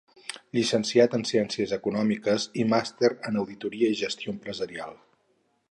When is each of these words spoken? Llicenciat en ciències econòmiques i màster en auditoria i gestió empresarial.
Llicenciat 0.57 1.13
en 1.17 1.25
ciències 1.31 1.75
econòmiques 1.77 2.49
i 2.63 2.67
màster 2.73 3.13
en 3.33 3.39
auditoria 3.45 3.95
i 3.97 4.01
gestió 4.05 4.35
empresarial. 4.39 4.99